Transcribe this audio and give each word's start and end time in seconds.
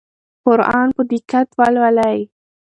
قرآن 0.43 0.87
په 0.95 1.01
دقت 1.11 1.47
ولولئ. 1.59 2.17